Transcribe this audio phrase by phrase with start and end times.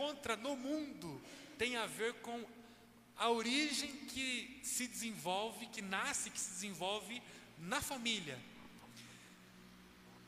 [0.00, 1.20] encontra no mundo
[1.58, 2.42] tem a ver com
[3.16, 7.22] a origem que se desenvolve, que nasce, que se desenvolve
[7.58, 8.38] na família.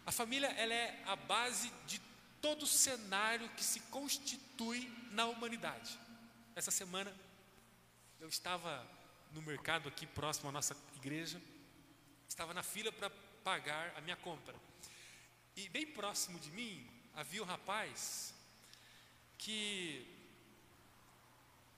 [0.04, 1.98] A família ela é a base de
[2.42, 5.98] todo o cenário que se constitui na humanidade.
[6.54, 7.10] Essa semana
[8.20, 8.86] eu estava
[9.32, 11.40] no mercado aqui próximo à nossa igreja,
[12.28, 13.08] estava na fila para
[13.42, 14.54] pagar a minha compra.
[15.56, 18.34] E bem próximo de mim havia um rapaz
[19.42, 20.06] que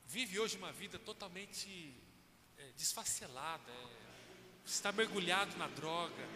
[0.04, 1.95] vive hoje uma vida totalmente
[2.59, 3.87] é, desfacelada, é,
[4.66, 6.28] está mergulhado na droga,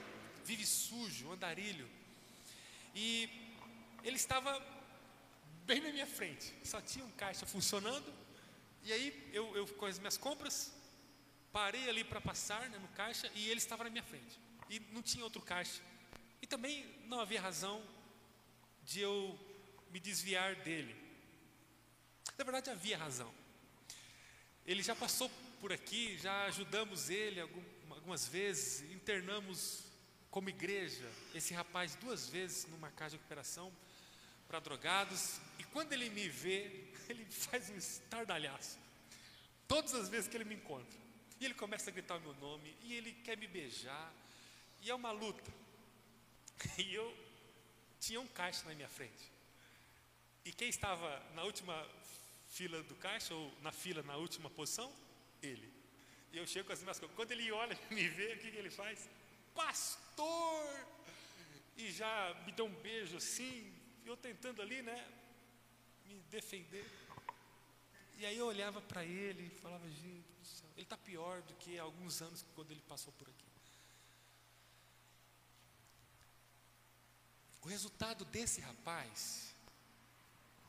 [0.42, 1.87] vive sujo, andarilho.
[2.95, 3.28] E
[4.02, 4.59] ele estava
[5.66, 8.10] bem na minha frente, só tinha um caixa funcionando.
[8.84, 10.73] E aí eu, eu com as minhas compras,
[11.52, 14.40] parei ali para passar né, no caixa e ele estava na minha frente.
[14.70, 15.82] E não tinha outro caixa.
[16.40, 17.82] E também não havia razão
[18.82, 19.38] de eu
[19.90, 20.98] me desviar dele.
[22.38, 23.34] Na verdade, havia razão.
[24.64, 25.28] Ele já passou
[25.60, 29.82] por aqui, já ajudamos ele algumas vezes, internamos
[30.30, 33.72] como igreja esse rapaz duas vezes numa casa de recuperação
[34.46, 38.78] para drogados, e quando ele me vê, ele faz um estardalhaço.
[39.66, 40.98] Todas as vezes que ele me encontra.
[41.40, 44.12] E ele começa a gritar o meu nome, e ele quer me beijar,
[44.80, 45.50] e é uma luta.
[46.78, 47.16] E eu
[48.00, 49.32] tinha um caixa na minha frente.
[50.44, 51.86] E quem estava na última
[52.49, 54.93] fila do caixa, ou na fila na última posição?
[55.43, 55.73] Ele.
[56.32, 57.16] E eu chego com as minhas coisas.
[57.16, 59.09] Quando ele olha me vê, o que, que ele faz?
[59.55, 60.87] Pastor!
[61.77, 63.73] E já me dá um beijo assim,
[64.05, 65.06] eu tentando ali, né,
[66.06, 66.84] me defender.
[68.19, 70.27] E aí eu olhava para ele e falava, gente,
[70.75, 73.49] ele está pior do que alguns anos quando ele passou por aqui.
[77.62, 79.47] O resultado desse rapaz,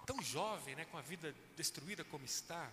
[0.09, 2.67] tão jovem, né, com a vida destruída como está,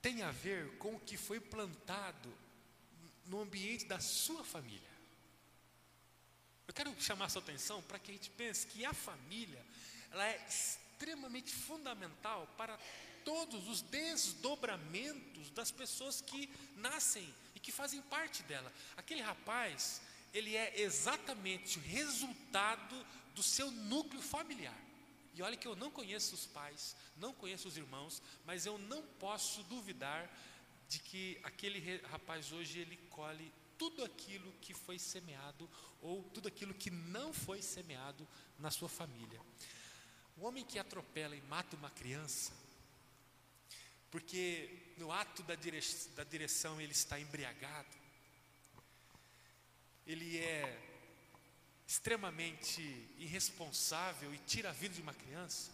[0.00, 2.32] tem a ver com o que foi plantado
[3.26, 4.88] no ambiente da sua família.
[6.66, 9.62] Eu quero chamar sua atenção para que a gente pense que a família
[10.10, 12.78] ela é extremamente fundamental para
[13.22, 18.72] todos os desdobramentos das pessoas que nascem e que fazem parte dela.
[18.96, 20.00] Aquele rapaz,
[20.32, 22.96] ele é exatamente o resultado
[23.34, 24.85] do seu núcleo familiar.
[25.36, 29.02] E olha que eu não conheço os pais, não conheço os irmãos, mas eu não
[29.02, 30.30] posso duvidar
[30.88, 35.68] de que aquele rapaz hoje ele colhe tudo aquilo que foi semeado
[36.00, 38.26] ou tudo aquilo que não foi semeado
[38.58, 39.38] na sua família.
[40.38, 42.52] O homem que atropela e mata uma criança,
[44.10, 47.94] porque no ato da direção, da direção ele está embriagado,
[50.06, 50.95] ele é
[51.86, 52.82] extremamente
[53.18, 55.70] irresponsável e tira a vida de uma criança,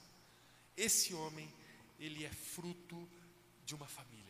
[0.76, 1.50] esse homem,
[1.98, 3.08] ele é fruto
[3.64, 4.22] de uma família.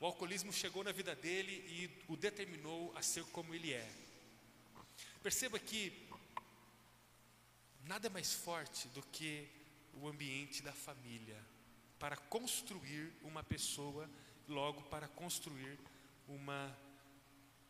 [0.00, 3.90] O alcoolismo chegou na vida dele e o determinou a ser como ele é.
[5.22, 6.08] Perceba que
[7.84, 9.48] nada é mais forte do que
[9.94, 11.36] o ambiente da família
[11.98, 14.08] para construir uma pessoa,
[14.46, 15.78] logo para construir
[16.28, 16.76] uma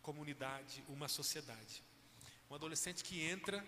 [0.03, 1.83] comunidade, uma sociedade.
[2.51, 3.65] Um adolescente que entra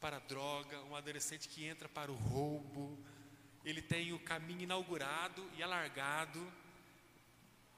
[0.00, 2.98] para a droga, um adolescente que entra para o roubo,
[3.64, 6.52] ele tem o caminho inaugurado e alargado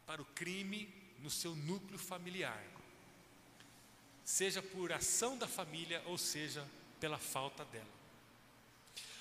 [0.06, 0.88] para o crime
[1.20, 2.62] no seu núcleo familiar,
[4.24, 6.66] seja por ação da família ou seja
[6.98, 7.94] pela falta dela.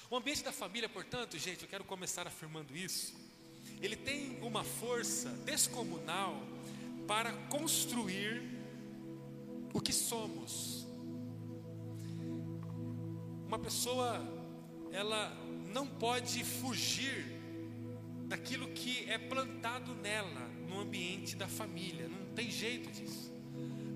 [0.10, 3.14] O ambiente da família, portanto, gente, eu quero começar afirmando isso,
[3.82, 6.42] ele tem uma força descomunal
[7.08, 8.63] para construir
[9.74, 10.88] o que somos.
[13.48, 14.22] Uma pessoa,
[14.92, 15.36] ela
[15.74, 17.26] não pode fugir
[18.28, 23.32] daquilo que é plantado nela, no ambiente da família, não tem jeito disso.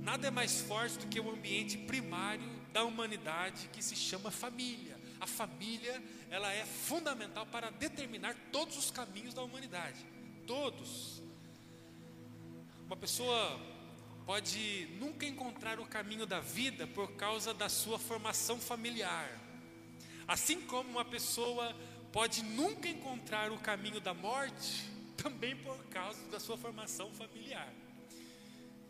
[0.01, 4.97] Nada é mais forte do que o ambiente primário da humanidade que se chama família.
[5.19, 10.05] A família, ela é fundamental para determinar todos os caminhos da humanidade.
[10.45, 11.21] Todos.
[12.85, 13.59] Uma pessoa
[14.27, 19.31] pode nunca encontrar o caminho da vida por causa da sua formação familiar.
[20.27, 21.73] Assim como uma pessoa
[22.11, 24.83] pode nunca encontrar o caminho da morte
[25.15, 27.73] também por causa da sua formação familiar.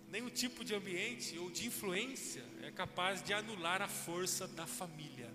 [0.10, 5.32] Nenhum tipo de ambiente ou de influência é capaz de anular a força da família.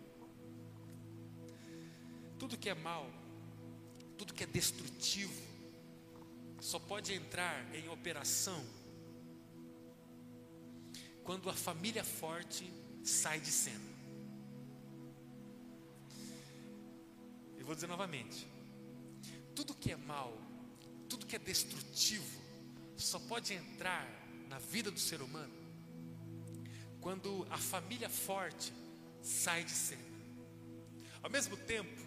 [2.41, 3.09] Tudo que é mal,
[4.19, 5.41] tudo que é destrutivo,
[6.59, 8.82] só pode entrar em operação
[11.25, 12.71] quando a família forte
[13.03, 13.93] sai de cena.
[17.73, 18.47] vou dizer novamente.
[19.55, 20.37] Tudo que é mal,
[21.09, 22.43] tudo que é destrutivo,
[22.97, 24.07] só pode entrar
[24.47, 25.55] na vida do ser humano
[27.01, 28.75] quando a família forte
[29.23, 30.03] sai de cena.
[31.23, 32.03] Ao mesmo tempo,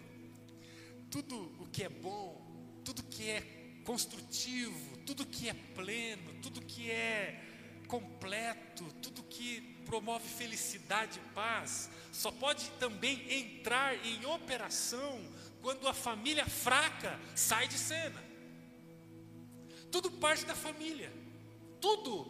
[1.10, 3.40] tudo o que é bom, tudo que é
[3.84, 7.55] construtivo, tudo que é pleno, tudo que é
[7.86, 15.20] completo, tudo que promove felicidade e paz, só pode também entrar em operação
[15.60, 18.22] quando a família fraca sai de cena.
[19.90, 21.12] Tudo parte da família.
[21.80, 22.24] Tudo.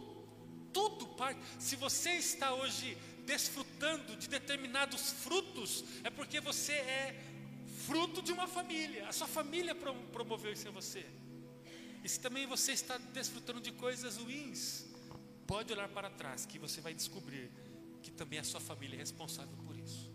[0.71, 1.39] Tudo parte.
[1.59, 7.23] Se você está hoje desfrutando de determinados frutos, é porque você é
[7.85, 9.07] fruto de uma família.
[9.07, 11.05] A sua família promoveu isso em você.
[12.03, 14.85] E se também você está desfrutando de coisas ruins,
[15.47, 17.49] pode olhar para trás que você vai descobrir
[18.03, 20.11] que também a sua família é responsável por isso.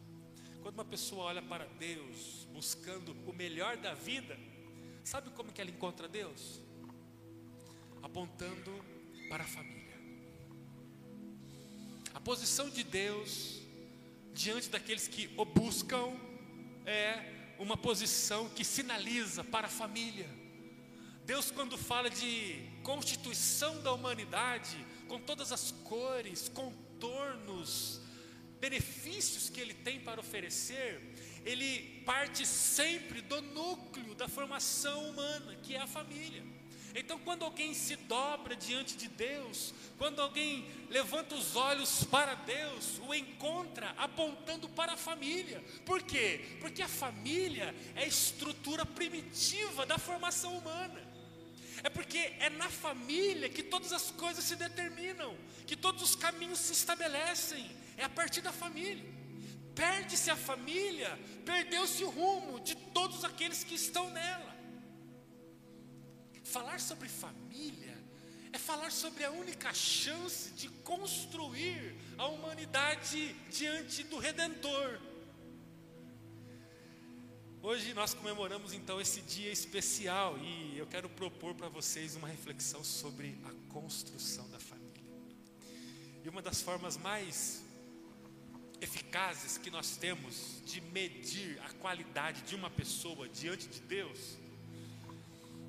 [0.63, 4.39] Quando uma pessoa olha para Deus buscando o melhor da vida,
[5.03, 6.61] sabe como que ela encontra Deus?
[8.03, 8.73] Apontando
[9.29, 9.99] para a família.
[12.15, 13.61] A posição de Deus
[14.35, 16.13] diante daqueles que o buscam
[16.85, 20.29] é uma posição que sinaliza para a família.
[21.25, 24.77] Deus, quando fala de constituição da humanidade,
[25.09, 28.01] com todas as cores, contornos,
[28.61, 31.01] benefícios que Ele tem para oferecer,
[31.45, 36.43] Ele parte sempre do núcleo da formação humana, que é a família.
[36.95, 43.01] Então, quando alguém se dobra diante de Deus, quando alguém levanta os olhos para Deus,
[43.07, 45.65] o encontra apontando para a família.
[45.87, 46.59] Por quê?
[46.61, 51.12] Porque a família é a estrutura primitiva da formação humana.
[51.85, 55.37] É porque é na família que todas as coisas se determinam,
[55.67, 57.71] que todos os caminhos se estabelecem.
[57.97, 59.11] É a partir da família.
[59.75, 64.55] Perde-se a família, perdeu-se o rumo de todos aqueles que estão nela.
[66.45, 67.97] Falar sobre família
[68.53, 75.01] é falar sobre a única chance de construir a humanidade diante do Redentor.
[77.65, 82.83] Hoje nós comemoramos então esse dia especial e eu quero propor para vocês uma reflexão
[82.83, 85.01] sobre a construção da família.
[86.25, 87.63] E uma das formas mais
[88.81, 94.37] eficazes que nós temos de medir a qualidade de uma pessoa diante de Deus,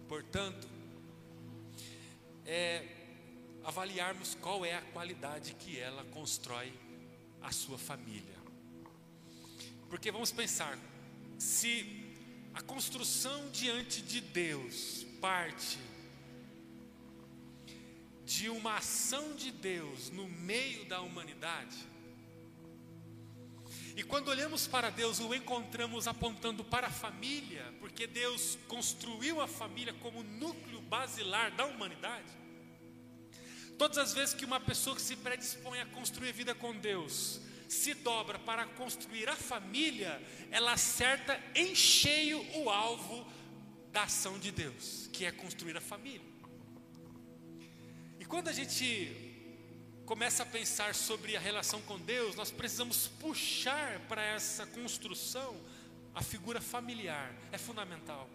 [0.10, 0.68] portanto,
[2.44, 2.88] é
[3.64, 6.74] avaliarmos qual é a qualidade que ela constrói
[7.40, 8.42] a sua família.
[9.92, 10.76] Porque vamos pensar,
[11.44, 12.06] se
[12.54, 15.78] a construção diante de Deus parte
[18.26, 21.78] de uma ação de Deus no meio da humanidade,
[23.96, 29.48] e quando olhamos para Deus, o encontramos apontando para a família, porque Deus construiu a
[29.48, 32.32] família como núcleo basilar da humanidade.
[33.78, 37.40] Todas as vezes que uma pessoa que se predispõe a construir vida com Deus
[37.74, 40.22] se dobra para construir a família,
[40.52, 43.28] ela acerta em cheio o alvo
[43.92, 46.34] da ação de Deus, que é construir a família.
[48.20, 49.34] E quando a gente
[50.06, 55.60] começa a pensar sobre a relação com Deus, nós precisamos puxar para essa construção
[56.14, 58.30] a figura familiar, é fundamental.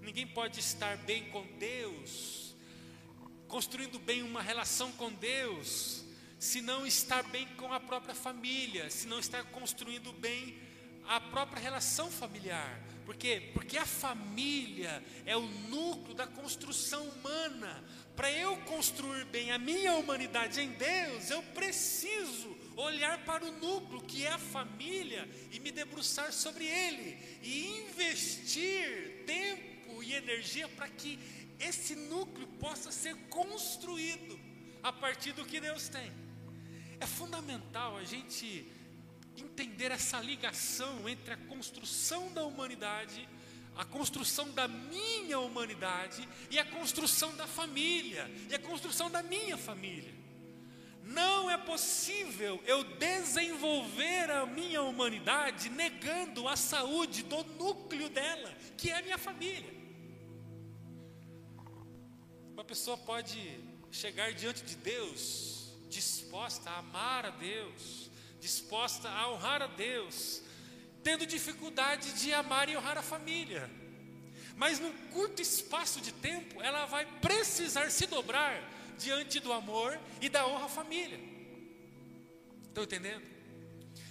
[0.00, 2.54] Ninguém pode estar bem com Deus,
[3.48, 6.04] construindo bem uma relação com Deus,
[6.42, 10.58] se não estar bem com a própria família, se não estar construindo bem
[11.06, 12.80] a própria relação familiar.
[13.06, 13.52] Por quê?
[13.54, 17.84] Porque a família é o núcleo da construção humana.
[18.16, 24.02] Para eu construir bem a minha humanidade em Deus, eu preciso olhar para o núcleo
[24.02, 30.88] que é a família e me debruçar sobre ele e investir tempo e energia para
[30.88, 31.20] que
[31.60, 34.40] esse núcleo possa ser construído
[34.82, 36.31] a partir do que Deus tem.
[37.02, 38.64] É fundamental a gente
[39.36, 43.28] entender essa ligação entre a construção da humanidade,
[43.74, 49.58] a construção da minha humanidade e a construção da família, e a construção da minha
[49.58, 50.14] família.
[51.02, 58.90] Não é possível eu desenvolver a minha humanidade negando a saúde do núcleo dela, que
[58.90, 59.74] é a minha família.
[62.52, 63.58] Uma pessoa pode
[63.90, 65.61] chegar diante de Deus
[65.92, 70.42] disposta a amar a Deus, disposta a honrar a Deus,
[71.04, 73.70] tendo dificuldade de amar e honrar a família.
[74.56, 78.62] Mas num curto espaço de tempo, ela vai precisar se dobrar
[78.98, 81.20] diante do amor e da honra à família.
[82.68, 83.30] Estão entendendo?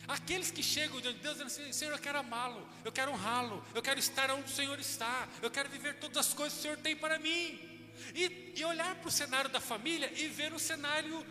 [0.07, 3.65] Aqueles que chegam diante de Deus dizendo assim: Senhor, eu quero amá-lo, eu quero honrá-lo,
[3.73, 6.61] eu quero estar onde o Senhor está, eu quero viver todas as coisas que o
[6.63, 7.67] Senhor tem para mim.
[8.15, 11.25] E, e olhar para o cenário da família e ver um cenário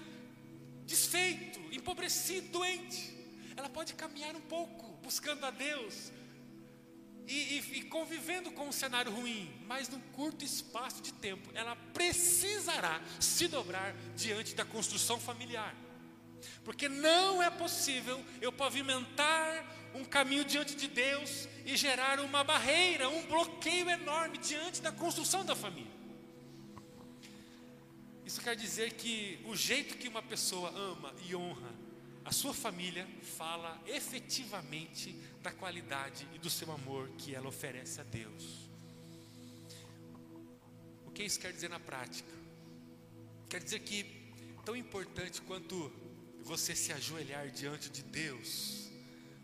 [0.90, 3.16] desfeito, empobrecido, doente.
[3.56, 6.12] Ela pode caminhar um pouco, buscando a Deus,
[7.28, 11.76] e, e, e, convivendo com um cenário ruim, mas num curto espaço de tempo, ela
[11.94, 15.72] precisará se dobrar diante da construção familiar.
[16.64, 23.08] Porque não é possível eu pavimentar um caminho diante de Deus e gerar uma barreira,
[23.08, 25.99] um bloqueio enorme diante da construção da família.
[28.30, 31.74] Isso quer dizer que o jeito que uma pessoa ama e honra
[32.24, 35.10] a sua família fala efetivamente
[35.42, 38.70] da qualidade e do seu amor que ela oferece a Deus.
[41.04, 42.32] O que isso quer dizer na prática?
[43.48, 44.06] Quer dizer que
[44.64, 45.92] tão importante quanto
[46.44, 48.92] você se ajoelhar diante de Deus,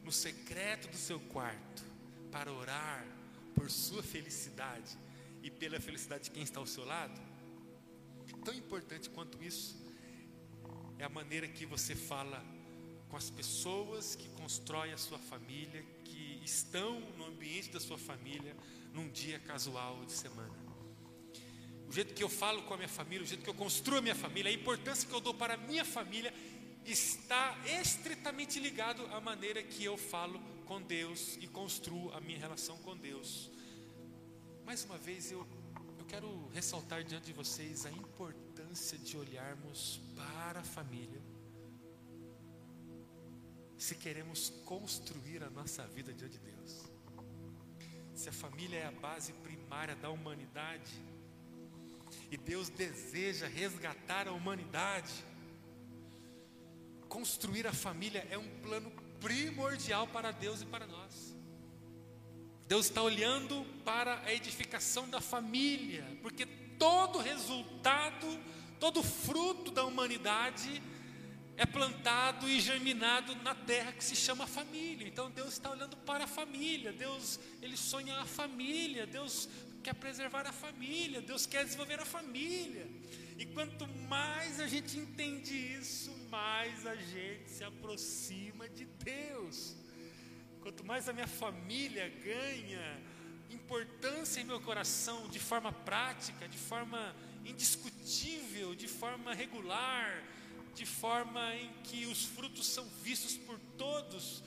[0.05, 1.83] no secreto do seu quarto,
[2.31, 3.05] para orar
[3.53, 4.97] por sua felicidade
[5.43, 7.26] e pela felicidade de quem está ao seu lado,
[8.47, 9.77] tão importante quanto isso
[11.01, 12.41] é a maneira que você fala
[13.09, 18.57] com as pessoas que constroem a sua família, que estão no ambiente da sua família
[18.95, 20.55] num dia casual de semana.
[21.89, 24.01] O jeito que eu falo com a minha família, o jeito que eu construo a
[24.01, 26.33] minha família, a importância que eu dou para a minha família
[26.85, 32.79] está estritamente ligado à maneira que eu falo com Deus e construo a minha relação
[32.79, 33.51] com Deus.
[34.65, 35.45] Mais uma vez, eu,
[36.07, 41.21] quero ressaltar diante de vocês a importância de olharmos para a família,
[43.77, 46.85] se queremos construir a nossa vida diante de Deus.
[48.15, 50.93] Se a família é a base primária da humanidade,
[52.31, 55.13] e Deus deseja resgatar a humanidade,
[57.09, 61.36] construir a família é um plano primordial para Deus e para nós.
[62.69, 66.47] Deus está olhando para a edificação da família, porque
[66.79, 68.27] todo resultado,
[68.81, 70.83] todo fruto da humanidade
[71.57, 75.09] é plantado e germinado na terra que se chama família.
[75.09, 76.93] Então Deus está olhando para a família.
[76.93, 79.07] Deus ele sonha a família.
[79.07, 79.49] Deus
[79.83, 81.23] quer preservar a família.
[81.23, 82.87] Deus quer desenvolver a família.
[83.39, 89.75] E quanto mais a gente entende isso, mais a gente se aproxima de Deus.
[90.67, 93.01] Quanto mais a minha família ganha
[93.51, 100.25] importância em meu coração de forma prática, de forma indiscutível, de forma regular,
[100.75, 104.43] de forma em que os frutos são vistos por todos,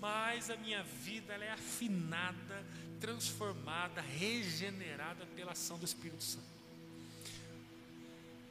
[0.00, 2.66] mais a minha vida é afinada,
[3.00, 6.50] transformada, regenerada pela ação do Espírito Santo.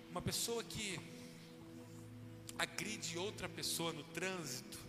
[0.09, 0.97] Uma pessoa que
[2.57, 4.88] agride outra pessoa no trânsito,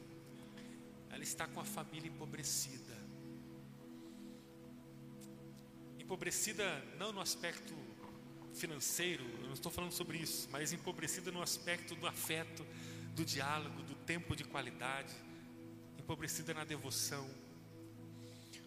[1.10, 2.96] ela está com a família empobrecida.
[5.98, 6.64] Empobrecida
[6.98, 7.74] não no aspecto
[8.54, 12.66] financeiro, eu não estou falando sobre isso, mas empobrecida no aspecto do afeto,
[13.14, 15.14] do diálogo, do tempo de qualidade,
[15.98, 17.28] empobrecida na devoção.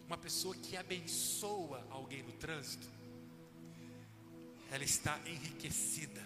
[0.06, 2.88] Uma pessoa que abençoa alguém no trânsito,
[4.70, 6.24] ela está enriquecida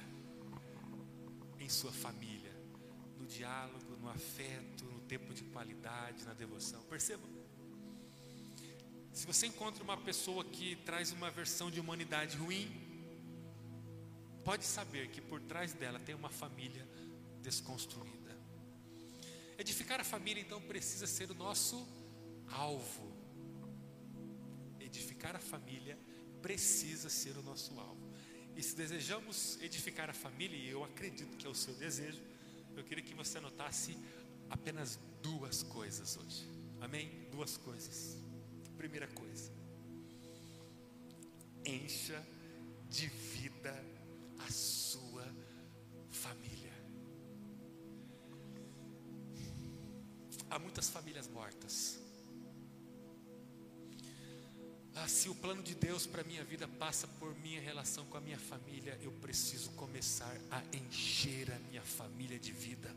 [1.58, 2.38] em sua família
[3.28, 6.82] diálogo, no afeto, no tempo de qualidade, na devoção.
[6.84, 7.22] Perceba.
[9.12, 12.70] Se você encontra uma pessoa que traz uma versão de humanidade ruim,
[14.44, 16.88] pode saber que por trás dela tem uma família
[17.42, 18.34] desconstruída.
[19.58, 21.86] Edificar a família então precisa ser o nosso
[22.50, 23.12] alvo.
[24.80, 25.98] Edificar a família
[26.40, 28.08] precisa ser o nosso alvo.
[28.56, 32.22] E se desejamos edificar a família, e eu acredito que é o seu desejo,
[32.78, 33.98] eu queria que você anotasse
[34.48, 36.48] apenas duas coisas hoje.
[36.80, 37.28] Amém?
[37.30, 38.16] Duas coisas.
[38.76, 39.52] Primeira coisa,
[41.64, 42.24] encha
[42.88, 43.74] de vida
[44.38, 45.26] a sua
[46.10, 46.72] família.
[50.48, 52.07] Há muitas famílias mortas.
[55.00, 58.20] Ah, se o plano de Deus para minha vida passa por minha relação com a
[58.20, 62.92] minha família, eu preciso começar a encher a minha família de vida.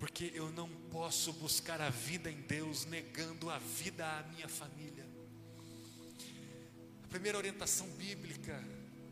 [0.00, 5.06] Porque eu não posso buscar a vida em Deus negando a vida à minha família.
[7.04, 8.60] A primeira orientação bíblica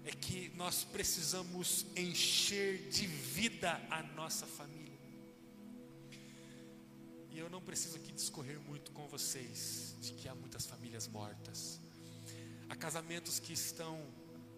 [0.05, 4.86] é que nós precisamos encher de vida a nossa família.
[7.37, 11.79] E eu não preciso aqui discorrer muito com vocês de que há muitas famílias mortas.
[12.67, 14.01] Há casamentos que estão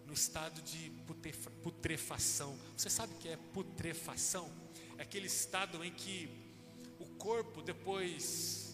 [0.07, 0.89] no estado de
[1.61, 2.57] putrefação.
[2.77, 4.49] Você sabe o que é putrefação?
[4.97, 6.29] É aquele estado em que
[7.01, 8.73] o corpo, depois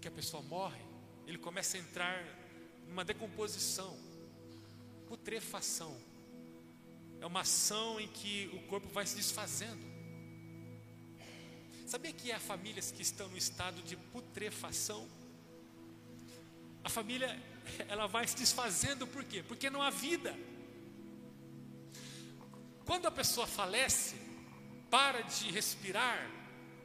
[0.00, 0.82] que a pessoa morre,
[1.28, 2.24] ele começa a entrar
[2.88, 3.96] numa decomposição,
[5.06, 5.96] putrefação.
[7.20, 9.87] É uma ação em que o corpo vai se desfazendo.
[11.88, 15.08] Sabia que há famílias que estão no estado de putrefação?
[16.84, 17.42] A família,
[17.88, 19.42] ela vai se desfazendo por quê?
[19.42, 20.38] Porque não há vida.
[22.84, 24.16] Quando a pessoa falece,
[24.90, 26.30] para de respirar,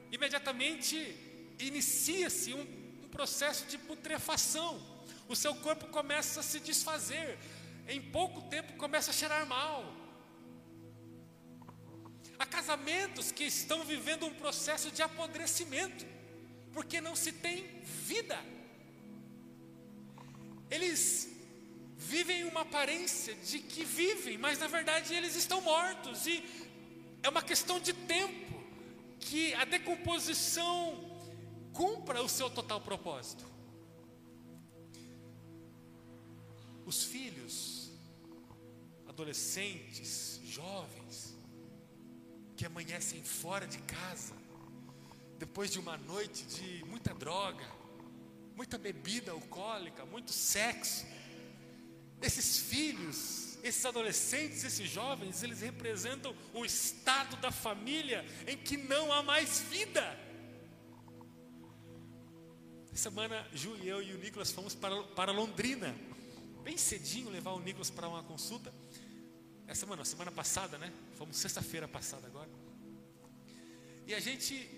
[0.10, 0.96] imediatamente
[1.60, 2.62] inicia-se um,
[3.04, 4.82] um processo de putrefação.
[5.28, 7.38] O seu corpo começa a se desfazer.
[7.90, 9.84] Em pouco tempo começa a cheirar mal.
[12.44, 16.06] Há casamentos que estão vivendo um processo de apodrecimento,
[16.74, 17.66] porque não se tem
[18.06, 18.38] vida.
[20.70, 21.30] Eles
[21.96, 26.44] vivem uma aparência de que vivem, mas na verdade eles estão mortos, e
[27.24, 28.62] é uma questão de tempo
[29.22, 31.22] que a decomposição
[31.72, 33.46] cumpra o seu total propósito.
[36.86, 37.90] Os filhos,
[39.08, 41.33] adolescentes, jovens,
[42.56, 44.34] que amanhecem fora de casa,
[45.38, 47.66] depois de uma noite de muita droga,
[48.56, 51.06] muita bebida alcoólica, muito sexo,
[52.22, 59.12] esses filhos, esses adolescentes, esses jovens, eles representam o estado da família em que não
[59.12, 60.20] há mais vida.
[62.94, 65.96] Essa semana, Ju e eu e o Nicolas fomos para, para Londrina,
[66.64, 68.74] bem cedinho, levar o Nicolas para uma consulta.
[69.68, 70.94] Essa semana, semana passada, né?
[71.16, 72.50] Fomos sexta-feira passada agora.
[74.06, 74.70] E a gente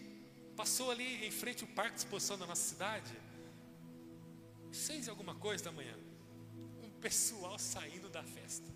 [0.55, 3.13] passou ali em frente ao parque de exposição da nossa cidade,
[4.71, 5.95] seis e alguma coisa da manhã
[7.05, 8.67] pessoal saindo da festa.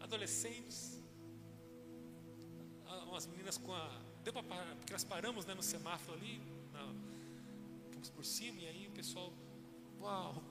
[0.00, 1.02] Adolescentes,
[3.06, 3.84] umas meninas com a.
[4.22, 6.40] Deu para parar, porque nós paramos né, no semáforo ali,
[6.72, 6.82] na,
[7.92, 9.30] fomos por cima, e aí o pessoal,
[10.00, 10.42] uau,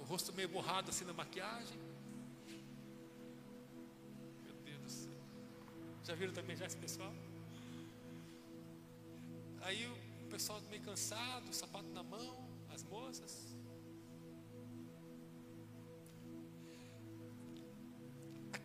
[0.00, 1.78] o rosto meio borrado assim na maquiagem.
[6.06, 7.12] Já viram também já esse pessoal?
[9.62, 13.56] Aí o pessoal meio cansado, sapato na mão, as moças.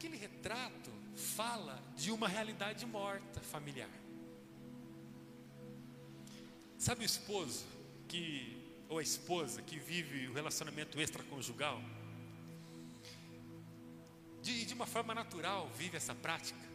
[0.02, 3.90] aquele retrato fala de uma realidade morta familiar.
[6.76, 7.68] Sabe o esposo
[8.08, 8.58] que
[8.90, 11.80] ou a esposa que vive o relacionamento extraconjugal?
[14.42, 16.71] De, de uma forma natural vive essa prática.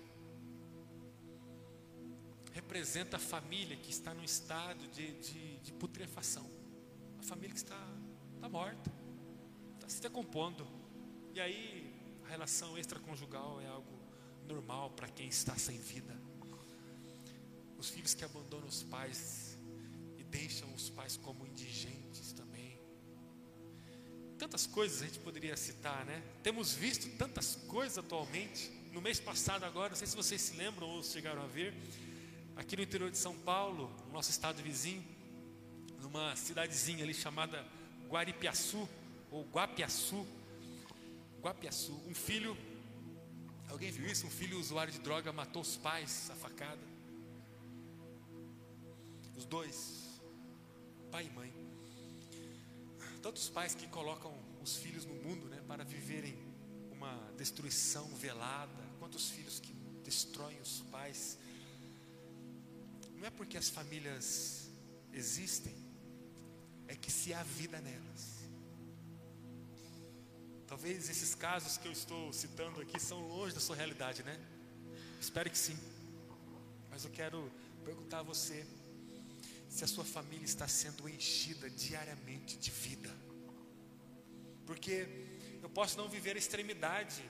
[2.76, 6.46] Representa a família que está num estado de, de, de putrefação.
[7.18, 7.88] A família que está,
[8.34, 8.92] está morta,
[9.76, 10.68] está se decompondo.
[11.32, 11.90] E aí
[12.26, 13.98] a relação extraconjugal é algo
[14.46, 16.14] normal para quem está sem vida.
[17.78, 19.56] Os filhos que abandonam os pais
[20.18, 22.78] e deixam os pais como indigentes também.
[24.36, 26.22] Tantas coisas a gente poderia citar, né?
[26.42, 28.70] Temos visto tantas coisas atualmente.
[28.92, 31.72] No mês passado, agora, não sei se vocês se lembram ou chegaram a ver,
[32.56, 35.04] aqui no interior de São Paulo, no nosso estado vizinho,
[36.00, 37.64] numa cidadezinha ali chamada
[38.08, 38.88] Guaripiaçu,
[39.30, 40.26] ou Guapiaçu,
[41.40, 42.56] Guapiaçu, um filho,
[43.68, 44.26] alguém viu isso?
[44.26, 46.80] Um filho usuário de droga matou os pais a facada.
[49.36, 50.20] Os dois,
[51.10, 51.52] pai e mãe.
[53.20, 56.38] Tantos pais que colocam os filhos no mundo né, para viverem
[56.90, 58.82] uma destruição velada.
[58.98, 61.38] Quantos filhos que destroem os pais.
[63.16, 64.68] Não é porque as famílias
[65.12, 65.74] existem,
[66.88, 68.36] é que se há vida nelas.
[70.66, 74.38] Talvez esses casos que eu estou citando aqui são longe da sua realidade, né?
[75.20, 75.78] Espero que sim.
[76.90, 77.50] Mas eu quero
[77.84, 78.66] perguntar a você
[79.68, 83.14] se a sua família está sendo enchida diariamente de vida.
[84.66, 85.06] Porque
[85.62, 87.22] eu posso não viver a extremidade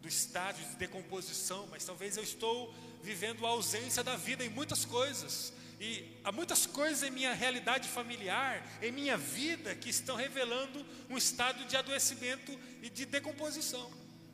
[0.00, 4.84] do estágio de decomposição, mas talvez eu estou vivendo a ausência da vida em muitas
[4.84, 5.52] coisas.
[5.80, 11.16] E há muitas coisas em minha realidade familiar, em minha vida, que estão revelando um
[11.16, 13.90] estado de adoecimento e de decomposição,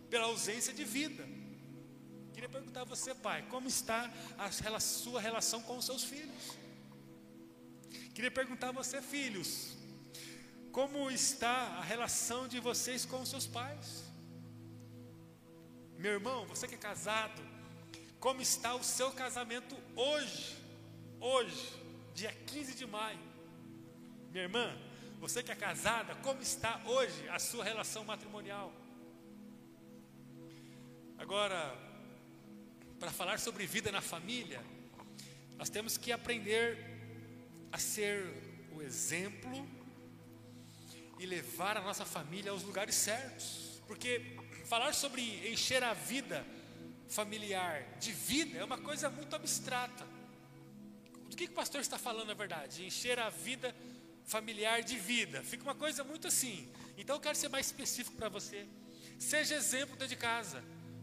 [0.09, 1.27] pela ausência de vida.
[2.33, 6.57] Queria perguntar a você, pai, como está a sua relação com os seus filhos?
[8.15, 9.77] Queria perguntar a você, filhos,
[10.73, 14.05] como está a relação de vocês com os seus pais?
[15.99, 17.41] Meu irmão, você que é casado,
[18.25, 20.65] como está o seu casamento hoje?
[21.25, 21.73] hoje,
[22.15, 23.19] dia 15 de maio.
[24.31, 24.79] Minha irmã,
[25.19, 28.73] você que é casada, como está hoje a sua relação matrimonial?
[31.17, 31.75] Agora,
[33.01, 34.63] para falar sobre vida na família,
[35.57, 36.79] Nós temos que aprender
[37.71, 38.27] a ser
[38.75, 39.69] o exemplo
[41.19, 43.81] e levar a nossa família aos lugares certos.
[43.87, 46.45] Porque falar sobre encher a vida
[47.09, 50.07] familiar de vida é uma coisa muito abstrata.
[51.29, 52.85] Do que, que o pastor está falando na verdade?
[52.85, 53.75] Encher a vida
[54.25, 55.43] familiar de vida.
[55.43, 56.69] Fica uma coisa muito assim.
[56.97, 58.67] Então eu quero ser mais específico para você.
[59.19, 60.63] Seja exemplo dentro de casa,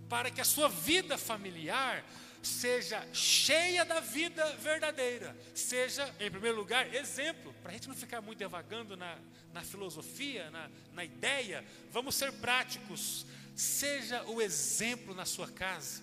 [0.10, 2.04] para que a sua vida familiar
[2.42, 5.36] seja cheia da vida verdadeira.
[5.54, 9.18] Seja, em primeiro lugar, exemplo, para a gente não ficar muito devagando na,
[9.54, 13.26] na filosofia, na, na ideia, vamos ser práticos.
[13.56, 16.02] Seja o exemplo na sua casa.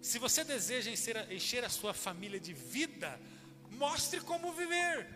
[0.00, 0.90] Se você deseja
[1.30, 3.20] encher, a sua família de vida,
[3.70, 5.08] mostre como viver.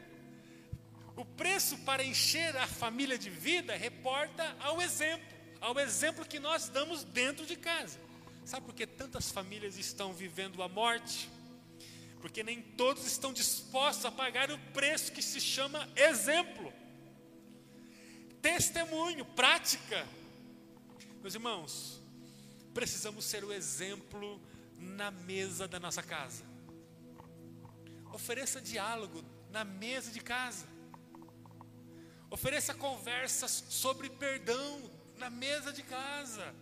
[1.17, 5.27] O preço para encher a família de vida reporta ao exemplo,
[5.61, 7.99] ao exemplo que nós damos dentro de casa.
[8.45, 11.31] Sabe por que tantas famílias estão vivendo a morte?
[12.21, 16.73] Porque nem todos estão dispostos a pagar o preço que se chama exemplo,
[18.43, 20.07] testemunho, prática.
[21.21, 22.01] Meus irmãos,
[22.73, 24.41] precisamos ser o exemplo
[24.79, 26.45] na mesa da nossa casa.
[28.11, 30.67] Ofereça diálogo na mesa de casa.
[32.31, 36.55] Ofereça conversas sobre perdão na mesa de casa.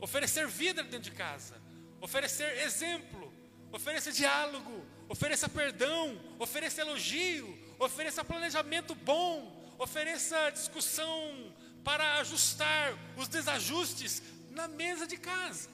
[0.00, 1.54] Oferecer vida dentro de casa.
[2.00, 3.32] Oferecer exemplo.
[3.70, 4.84] Ofereça diálogo.
[5.08, 6.20] Ofereça perdão.
[6.40, 7.56] Ofereça elogio.
[7.78, 9.72] Ofereça planejamento bom.
[9.78, 11.54] Ofereça discussão
[11.90, 14.22] para ajustar os desajustes
[14.52, 15.68] na mesa de casa.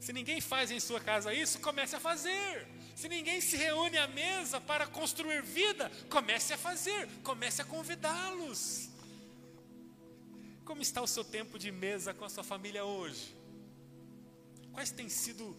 [0.00, 2.66] Se ninguém faz em sua casa isso, comece a fazer.
[2.96, 8.88] Se ninguém se reúne à mesa para construir vida, comece a fazer, comece a convidá-los.
[10.64, 13.36] Como está o seu tempo de mesa com a sua família hoje?
[14.72, 15.56] Quais têm sido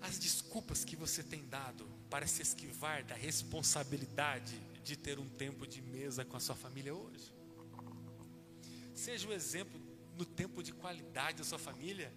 [0.00, 5.66] as desculpas que você tem dado para se esquivar da responsabilidade de ter um tempo
[5.66, 7.41] de mesa com a sua família hoje?
[9.02, 9.80] Seja o exemplo
[10.16, 12.14] no tempo de qualidade da sua família.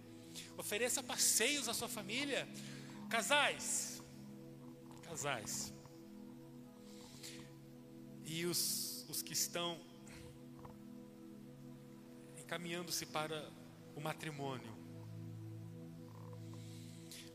[0.56, 2.48] Ofereça passeios à sua família.
[3.10, 4.00] Casais.
[5.02, 5.74] Casais.
[8.24, 9.80] E os, os que estão
[12.38, 13.50] encaminhando-se para
[13.96, 14.72] o matrimônio.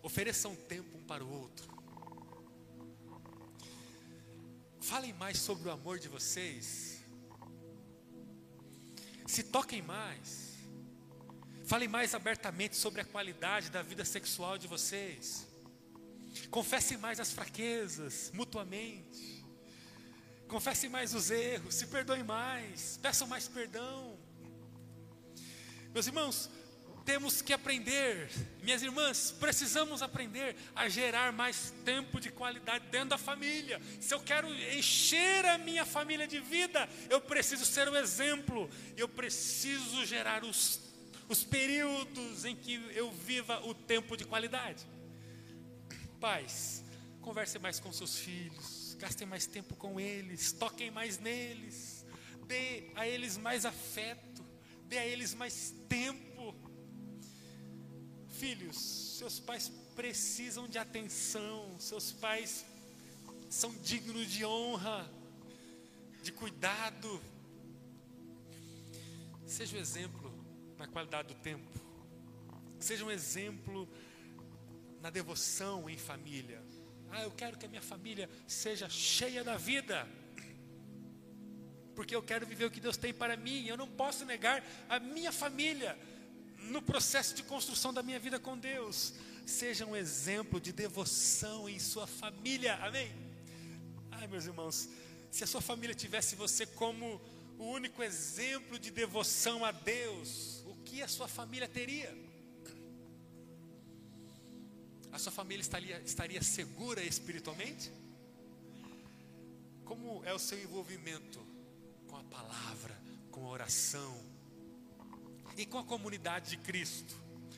[0.01, 1.69] Ofereçam tempo um para o outro.
[4.79, 7.00] Falem mais sobre o amor de vocês.
[9.31, 10.57] Se toquem mais.
[11.63, 15.47] Falem mais abertamente sobre a qualidade da vida sexual de vocês.
[16.49, 19.45] Confessem mais as fraquezas mutuamente.
[20.49, 24.19] Confessem mais os erros, se perdoem mais, peçam mais perdão.
[25.93, 26.49] Meus irmãos,
[27.05, 28.29] temos que aprender,
[28.61, 33.81] minhas irmãs, precisamos aprender a gerar mais tempo de qualidade dentro da família.
[33.99, 39.07] Se eu quero encher a minha família de vida, eu preciso ser o exemplo, eu
[39.07, 40.91] preciso gerar os
[41.31, 44.85] os períodos em que eu viva o tempo de qualidade.
[46.19, 46.83] Pais,
[47.21, 52.05] converse mais com seus filhos, gastem mais tempo com eles, toquem mais neles,
[52.47, 54.45] dê a eles mais afeto,
[54.89, 56.30] dê a eles mais tempo.
[58.41, 58.75] Filhos,
[59.19, 62.65] seus pais precisam de atenção, seus pais
[63.51, 65.07] são dignos de honra,
[66.23, 67.21] de cuidado.
[69.45, 70.33] Seja o exemplo
[70.75, 71.69] na qualidade do tempo.
[72.79, 73.87] Seja um exemplo
[75.01, 76.63] na devoção em família.
[77.11, 80.09] Ah, eu quero que a minha família seja cheia da vida.
[81.95, 83.67] Porque eu quero viver o que Deus tem para mim.
[83.67, 85.95] Eu não posso negar a minha família
[86.69, 89.13] no processo de construção da minha vida com Deus.
[89.45, 92.75] Seja um exemplo de devoção em sua família.
[92.75, 93.11] Amém?
[94.11, 94.89] Ai, meus irmãos,
[95.31, 97.21] se a sua família tivesse você como
[97.57, 102.13] o único exemplo de devoção a Deus, que a sua família teria?
[105.11, 107.89] A sua família estaria, estaria segura espiritualmente?
[109.85, 111.39] Como é o seu envolvimento
[112.07, 112.97] com a palavra,
[113.29, 114.30] com a oração
[115.57, 117.15] e com a comunidade de Cristo?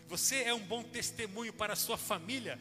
[0.08, 2.60] Você é um bom testemunho para a sua família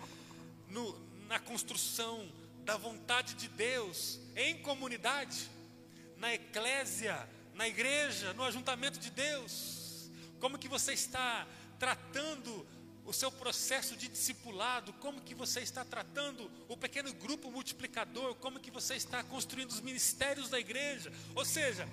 [0.69, 2.31] no, na construção
[2.65, 5.51] da vontade de Deus em comunidade,
[6.17, 9.83] na eclésia, na igreja, no ajuntamento de Deus?
[10.43, 11.47] como que você está
[11.79, 12.67] tratando
[13.05, 18.59] o seu processo de discipulado, como que você está tratando o pequeno grupo multiplicador, como
[18.59, 21.89] que você está construindo os ministérios da igreja, ou seja,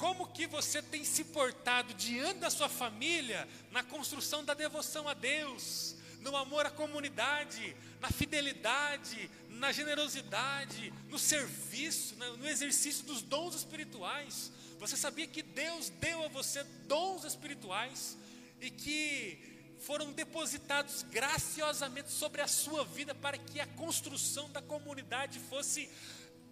[0.00, 5.12] como que você tem se portado diante da sua família na construção da devoção a
[5.12, 13.54] Deus, no amor à comunidade, na fidelidade, na generosidade, no serviço, no exercício dos dons
[13.54, 14.50] espirituais.
[14.78, 18.16] Você sabia que Deus deu a você dons espirituais
[18.58, 19.38] e que
[19.80, 25.90] foram depositados graciosamente sobre a sua vida para que a construção da comunidade fosse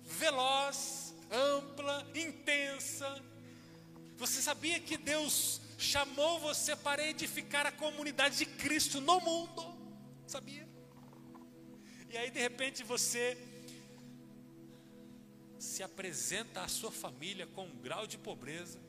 [0.04, 3.22] veloz, ampla, intensa.
[4.18, 9.62] Você sabia que Deus chamou você para edificar a comunidade de Cristo no mundo?
[10.26, 10.68] Sabia?
[12.10, 13.38] E aí de repente você
[15.58, 18.80] se apresenta à sua família com um grau de pobreza.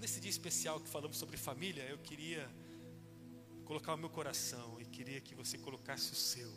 [0.00, 2.50] Nesse dia especial que falamos sobre família, eu queria
[3.64, 6.52] colocar o meu coração e queria que você colocasse o seu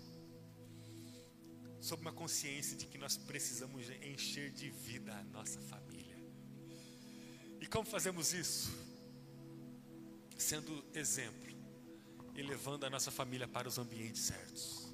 [1.81, 5.88] sob uma consciência de que nós precisamos encher de vida a nossa família.
[7.59, 8.71] E como fazemos isso?
[10.37, 11.49] Sendo exemplo
[12.35, 14.87] e levando a nossa família para os ambientes certos.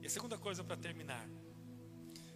[0.00, 1.28] E a segunda coisa para terminar,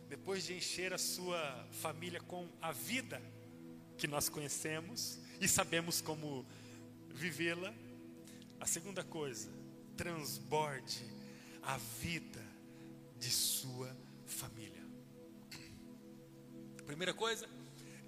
[0.08, 3.22] depois de encher a sua família com a vida
[3.96, 6.44] que nós conhecemos e sabemos como
[7.08, 7.72] vivê-la,
[8.58, 9.48] a segunda coisa,
[9.96, 11.04] transborde
[11.62, 12.44] a vida
[13.18, 14.82] de sua família.
[16.84, 17.48] Primeira coisa,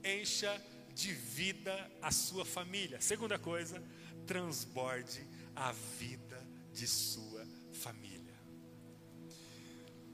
[0.03, 0.61] encha
[0.95, 3.01] de vida a sua família.
[3.01, 3.83] Segunda coisa,
[4.27, 8.35] transborde a vida de sua família.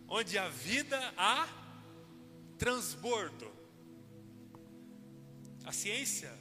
[0.08, 1.46] Onde a vida há
[2.58, 3.50] transbordo.
[5.64, 6.32] A ciência,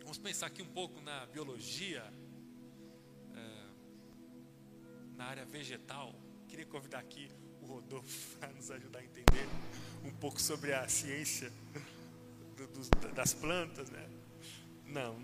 [0.00, 2.02] vamos pensar aqui um pouco na biologia,
[3.34, 3.66] é,
[5.14, 6.14] na área vegetal.
[6.48, 9.46] Queria convidar aqui o Rodolfo para nos ajudar a entender
[10.02, 11.52] um pouco sobre a ciência
[12.66, 14.08] do, do, das plantas, né?
[14.86, 15.16] Não,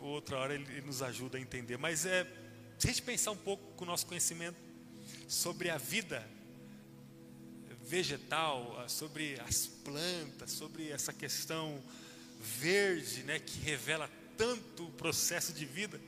[0.00, 1.76] outra hora ele, ele nos ajuda a entender.
[1.76, 2.24] Mas é,
[2.78, 4.56] se a gente pensar um pouco com o nosso conhecimento
[5.28, 6.26] sobre a vida
[7.82, 11.82] vegetal, sobre as plantas, sobre essa questão
[12.40, 16.00] verde, né, que revela tanto o processo de vida,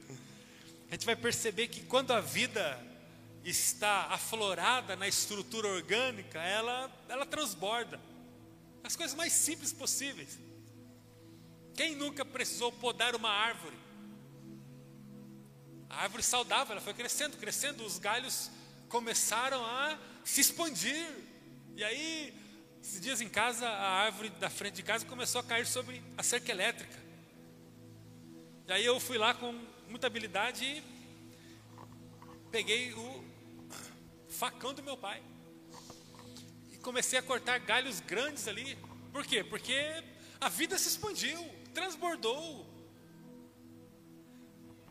[0.89, 2.81] a gente vai perceber que quando a vida
[3.45, 8.01] está aflorada na estrutura orgânica, ela, ela transborda.
[8.89, 10.39] As coisas mais simples possíveis.
[11.75, 13.77] Quem nunca precisou podar uma árvore?
[15.91, 18.51] A árvore saudável, ela foi crescendo, crescendo, os galhos
[18.89, 21.07] começaram a se expandir.
[21.77, 22.35] E aí,
[22.83, 26.23] esses dias em casa, a árvore da frente de casa começou a cair sobre a
[26.23, 26.99] cerca elétrica.
[28.69, 29.53] E aí eu fui lá com
[29.87, 30.83] muita habilidade e
[32.51, 33.23] peguei o
[34.31, 35.23] facão do meu pai.
[36.89, 38.75] Comecei a cortar galhos grandes ali.
[39.13, 39.45] Por quê?
[39.45, 40.03] Porque
[40.41, 41.39] a vida se expandiu,
[41.75, 42.67] transbordou.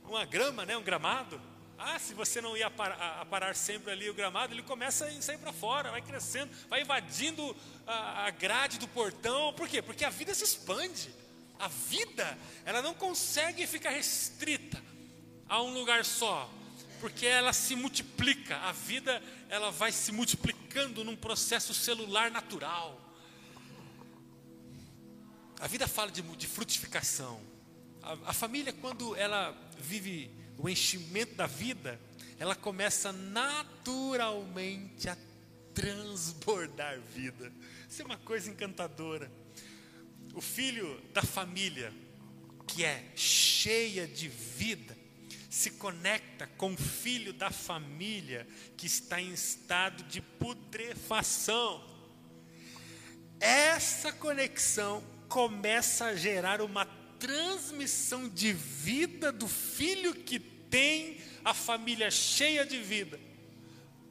[0.04, 1.42] Uma grama, né, um gramado,
[1.76, 5.40] ah, se você não ia parar, parar sempre ali o gramado, ele começa a sair
[5.40, 7.58] para fora, vai crescendo, vai invadindo
[7.88, 9.52] a, a grade do portão.
[9.54, 9.82] Por quê?
[9.82, 11.12] Porque a vida se expande.
[11.58, 14.80] A vida, ela não consegue ficar restrita
[15.50, 16.48] a um lugar só,
[17.00, 18.58] porque ela se multiplica.
[18.58, 23.02] A vida, ela vai se multiplicando num processo celular natural.
[25.60, 27.42] A vida fala de, de frutificação.
[28.02, 32.00] A, a família, quando ela vive o enchimento da vida,
[32.40, 35.18] ela começa naturalmente a
[35.74, 37.52] transbordar vida.
[37.88, 39.32] Isso é uma coisa encantadora.
[40.34, 41.94] O filho da família,
[42.68, 44.97] que é cheia de vida,
[45.50, 51.84] se conecta com o filho da família que está em estado de putrefação.
[53.40, 56.86] Essa conexão começa a gerar uma
[57.20, 63.20] transmissão de vida do filho que tem a família cheia de vida,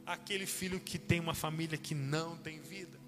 [0.04, 2.98] aquele filho que tem uma família que não tem vida.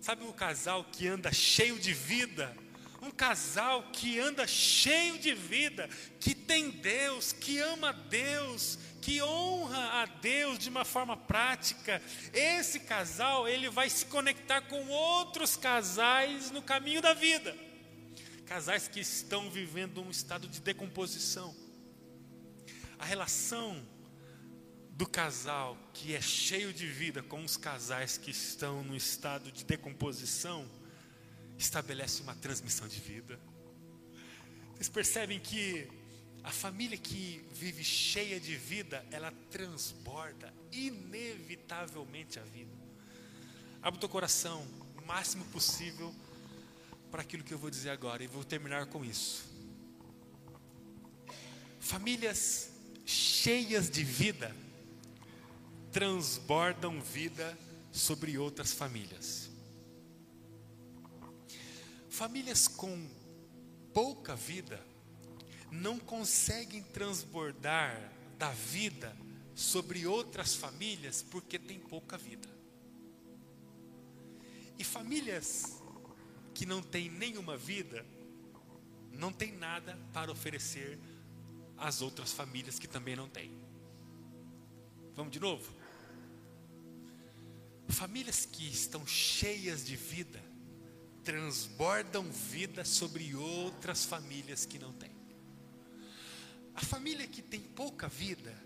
[0.00, 2.56] Sabe um casal que anda cheio de vida?
[3.00, 10.02] Um casal que anda cheio de vida, que tem Deus, que ama Deus, que honra
[10.02, 12.02] a Deus de uma forma prática.
[12.32, 17.68] Esse casal, ele vai se conectar com outros casais no caminho da vida
[18.48, 21.54] casais que estão vivendo um estado de decomposição.
[22.98, 23.86] A relação
[24.92, 29.64] do casal que é cheio de vida com os casais que estão no estado de
[29.64, 30.66] decomposição
[31.58, 33.38] estabelece uma transmissão de vida.
[34.74, 35.88] Vocês percebem que
[36.44, 42.70] a família que vive cheia de vida, ela transborda inevitavelmente a vida.
[43.82, 44.66] Abre o teu coração
[44.96, 46.14] o máximo possível
[47.10, 49.44] para aquilo que eu vou dizer agora e vou terminar com isso.
[51.80, 52.70] Famílias
[53.04, 54.54] cheias de vida
[55.90, 57.58] transbordam vida
[57.90, 59.47] sobre outras famílias.
[62.18, 63.08] Famílias com
[63.94, 64.84] pouca vida
[65.70, 69.16] não conseguem transbordar da vida
[69.54, 72.48] sobre outras famílias porque tem pouca vida.
[74.76, 75.80] E famílias
[76.52, 78.04] que não têm nenhuma vida
[79.12, 80.98] não têm nada para oferecer
[81.76, 83.56] às outras famílias que também não têm.
[85.14, 85.72] Vamos de novo?
[87.86, 90.47] Famílias que estão cheias de vida
[91.28, 95.10] transbordam vida sobre outras famílias que não têm.
[96.74, 98.56] A família que tem pouca vida,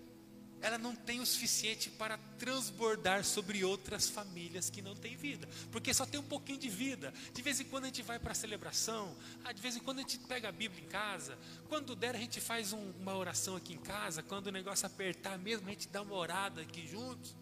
[0.60, 5.92] ela não tem o suficiente para transbordar sobre outras famílias que não têm vida, porque
[5.92, 7.12] só tem um pouquinho de vida.
[7.34, 9.98] De vez em quando a gente vai para a celebração, ah, de vez em quando
[9.98, 11.36] a gente pega a Bíblia em casa,
[11.68, 15.36] quando der a gente faz um, uma oração aqui em casa, quando o negócio apertar
[15.36, 17.34] mesmo, a gente dá uma orada aqui juntos.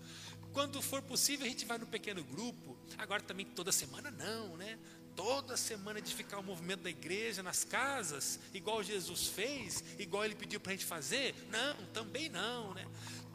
[0.52, 2.76] Quando for possível, a gente vai no pequeno grupo.
[2.98, 4.78] Agora também toda semana não, né?
[5.16, 10.60] Toda semana edificar o movimento da igreja nas casas, igual Jesus fez, igual ele pediu
[10.60, 11.34] para a gente fazer?
[11.50, 12.86] Não, também não, né?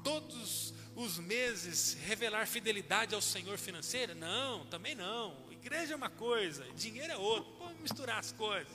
[0.04, 4.16] Todos os meses revelar fidelidade ao Senhor financeira?
[4.16, 5.46] Não, também não.
[5.52, 7.52] Igreja é uma coisa, dinheiro é outra.
[7.60, 8.72] Vamos misturar as coisas.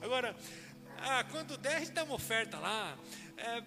[0.00, 0.36] Agora,
[0.98, 2.96] ah, quando der, a gente dá uma oferta lá.
[3.36, 3.62] É,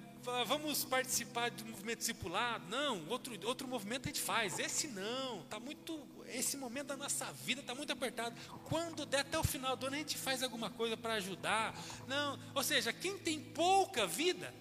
[0.45, 2.65] vamos participar do movimento discipulado.
[2.69, 4.59] Não, outro, outro movimento a gente faz.
[4.59, 6.06] Esse não, está muito
[6.47, 8.33] esse momento da nossa vida está muito apertado.
[8.65, 11.75] Quando der até o final do ano, a gente faz alguma coisa para ajudar.
[12.07, 14.53] Não, ou seja, quem tem pouca vida,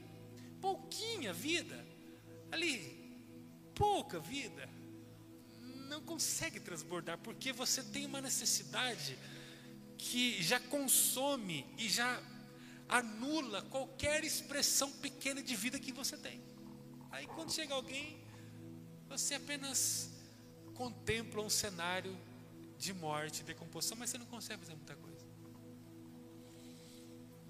[0.60, 1.86] pouquinha vida,
[2.50, 3.24] ali,
[3.72, 4.68] pouca vida,
[5.88, 9.16] não consegue transbordar, porque você tem uma necessidade
[9.96, 12.20] que já consome e já
[12.88, 16.42] anula qualquer expressão pequena de vida que você tem.
[17.12, 18.18] Aí quando chega alguém,
[19.08, 20.15] você apenas
[20.76, 22.16] contempla um cenário
[22.78, 25.26] de morte, decomposição, mas você não consegue fazer muita coisa.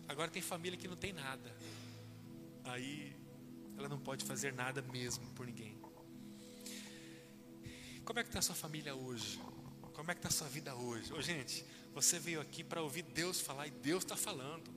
[0.08, 1.54] Agora tem família que não tem nada.
[2.64, 3.14] Aí
[3.76, 5.76] ela não pode fazer nada mesmo por ninguém.
[8.04, 9.40] Como é que está a sua família hoje?
[9.92, 11.12] Como é que está a sua vida hoje?
[11.12, 14.70] Ô, gente, você veio aqui para ouvir Deus falar e Deus está falando.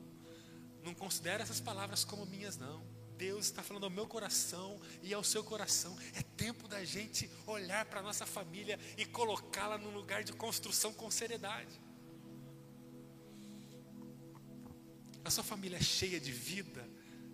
[0.83, 2.83] Não considere essas palavras como minhas, não.
[3.19, 5.93] Deus está falando ao meu coração e ao seu coração.
[6.13, 10.93] É tempo da gente olhar para a nossa família e colocá-la num lugar de construção
[10.93, 11.81] com seriedade.
[15.25, 16.89] A sua família é cheia de vida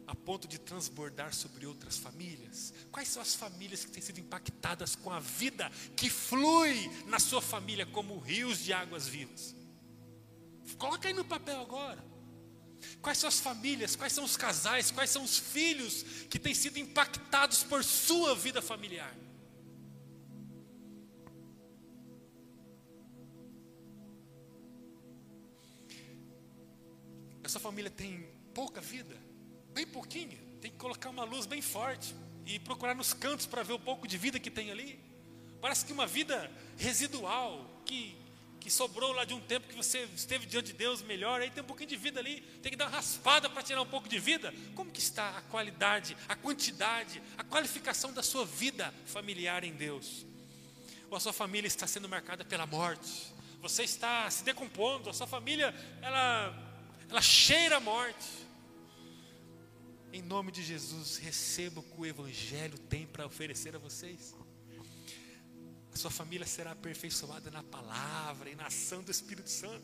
[0.08, 2.74] a ponto de transbordar sobre outras famílias?
[2.91, 7.43] Quais são as famílias que têm sido impactadas com a vida que flui na sua
[7.43, 9.56] família como rios de águas vivas?
[10.80, 12.14] Coloca aí no papel agora.
[13.06, 16.80] Quais são as famílias, quais são os casais, quais são os filhos que têm sido
[16.80, 19.15] impactados por sua vida familiar?
[27.44, 29.15] Essa família tem pouca vida,
[29.72, 33.74] bem pouquinha, tem que colocar uma luz bem forte e procurar nos cantos para ver
[33.74, 35.00] o pouco de vida que tem ali.
[35.62, 38.18] Parece que uma vida residual, que
[38.65, 41.63] que sobrou lá de um tempo que você esteve diante de Deus melhor, aí tem
[41.63, 44.17] um pouquinho de vida ali, tem que dar uma raspada para tirar um pouco de
[44.17, 44.51] vida.
[44.73, 50.25] Como que está a qualidade, a quantidade, a qualificação da sua vida familiar em Deus?
[51.12, 53.32] Ou a sua família está sendo marcada pela morte?
[53.62, 56.51] Você está se decompondo, a sua família ela
[57.08, 58.25] ela cheira a morte.
[60.12, 64.34] Em nome de Jesus, receba o que o evangelho tem para oferecer a vocês.
[65.95, 69.81] A sua família será aperfeiçoada na palavra e na ação do Espírito Santo.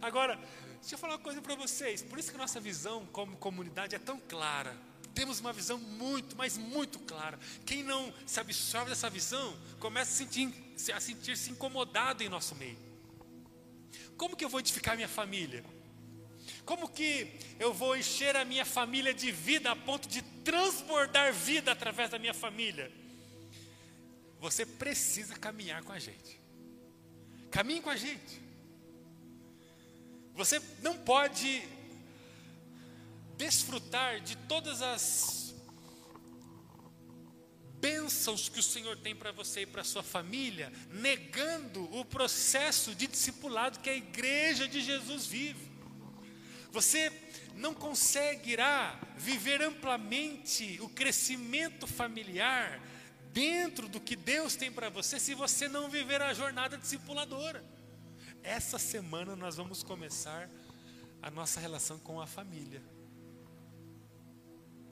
[0.00, 0.38] Agora,
[0.80, 2.02] deixa eu falar uma coisa para vocês.
[2.02, 4.76] Por isso que a nossa visão como comunidade é tão clara.
[5.12, 7.36] Temos uma visão muito, mas muito clara.
[7.66, 12.54] Quem não se absorve dessa visão, começa a sentir-se a sentir -se incomodado em nosso
[12.54, 12.78] meio.
[14.16, 15.64] Como que eu vou edificar minha família?
[16.64, 21.72] Como que eu vou encher a minha família de vida a ponto de transbordar vida
[21.72, 23.03] através da minha família?
[24.44, 26.38] Você precisa caminhar com a gente.
[27.50, 28.42] Caminhe com a gente.
[30.34, 31.66] Você não pode
[33.38, 35.54] desfrutar de todas as
[37.80, 43.06] bênçãos que o Senhor tem para você e para sua família, negando o processo de
[43.06, 45.72] discipulado que a igreja de Jesus vive.
[46.70, 47.10] Você
[47.54, 52.78] não conseguirá viver amplamente o crescimento familiar
[53.34, 57.64] dentro do que Deus tem para você se você não viver a jornada discipuladora.
[58.44, 60.48] Essa semana nós vamos começar
[61.20, 62.80] a nossa relação com a família.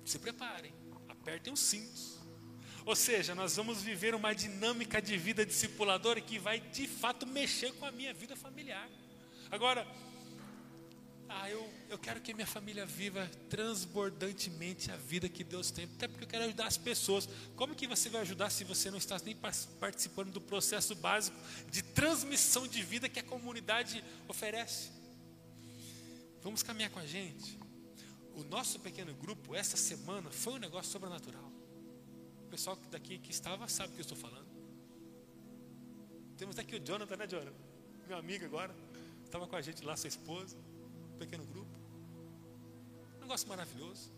[0.04, 0.74] se preparem,
[1.08, 2.18] apertem os cintos.
[2.84, 7.72] Ou seja, nós vamos viver uma dinâmica de vida discipuladora que vai de fato mexer
[7.74, 8.90] com a minha vida familiar.
[9.52, 9.86] Agora,
[11.34, 16.06] ah, eu, eu quero que minha família viva transbordantemente a vida que Deus tem, até
[16.06, 17.28] porque eu quero ajudar as pessoas.
[17.56, 19.36] Como que você vai ajudar se você não está nem
[19.80, 21.36] participando do processo básico
[21.70, 24.90] de transmissão de vida que a comunidade oferece?
[26.42, 27.58] Vamos caminhar com a gente.
[28.34, 31.52] O nosso pequeno grupo, essa semana, foi um negócio sobrenatural.
[32.46, 34.50] O pessoal daqui que estava sabe o que eu estou falando.
[36.36, 37.52] Temos aqui o Jonathan, né, Jonathan?
[38.06, 38.74] Meu amigo agora.
[39.24, 40.71] Estava com a gente lá, sua esposa
[41.24, 41.70] pequeno grupo.
[43.18, 44.10] Um negócio maravilhoso.